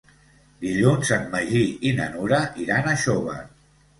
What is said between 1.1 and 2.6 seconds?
en Magí i na Nura